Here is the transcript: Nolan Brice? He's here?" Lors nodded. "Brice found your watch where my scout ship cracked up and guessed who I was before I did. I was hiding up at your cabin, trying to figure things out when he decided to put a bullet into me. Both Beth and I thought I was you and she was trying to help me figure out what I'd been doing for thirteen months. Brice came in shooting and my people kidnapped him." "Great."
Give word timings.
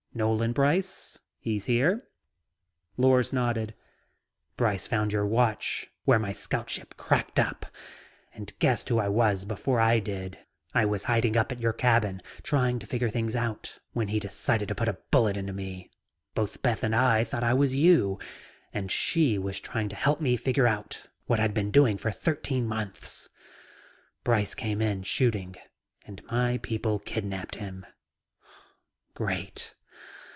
Nolan 0.13 0.51
Brice? 0.51 1.19
He's 1.39 1.65
here?" 1.67 2.03
Lors 2.97 3.31
nodded. 3.31 3.73
"Brice 4.57 4.85
found 4.85 5.13
your 5.13 5.25
watch 5.25 5.89
where 6.03 6.19
my 6.19 6.33
scout 6.33 6.69
ship 6.69 6.95
cracked 6.97 7.39
up 7.39 7.65
and 8.33 8.51
guessed 8.59 8.89
who 8.89 8.99
I 8.99 9.07
was 9.07 9.45
before 9.45 9.79
I 9.79 9.99
did. 9.99 10.37
I 10.73 10.83
was 10.83 11.05
hiding 11.05 11.37
up 11.37 11.49
at 11.53 11.61
your 11.61 11.71
cabin, 11.71 12.21
trying 12.43 12.77
to 12.79 12.85
figure 12.85 13.09
things 13.09 13.37
out 13.37 13.79
when 13.93 14.09
he 14.09 14.19
decided 14.19 14.67
to 14.67 14.75
put 14.75 14.89
a 14.89 14.97
bullet 15.11 15.37
into 15.37 15.53
me. 15.53 15.89
Both 16.35 16.61
Beth 16.61 16.83
and 16.83 16.93
I 16.93 17.23
thought 17.23 17.45
I 17.45 17.53
was 17.53 17.73
you 17.73 18.19
and 18.73 18.91
she 18.91 19.37
was 19.37 19.61
trying 19.61 19.87
to 19.87 19.95
help 19.95 20.19
me 20.19 20.35
figure 20.35 20.67
out 20.67 21.07
what 21.27 21.39
I'd 21.39 21.53
been 21.53 21.71
doing 21.71 21.97
for 21.97 22.11
thirteen 22.11 22.67
months. 22.67 23.29
Brice 24.25 24.55
came 24.55 24.81
in 24.81 25.03
shooting 25.03 25.55
and 26.05 26.21
my 26.25 26.57
people 26.57 26.99
kidnapped 26.99 27.55
him." 27.55 27.85
"Great." 29.13 29.73